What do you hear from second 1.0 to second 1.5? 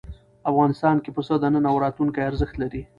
کې پسه د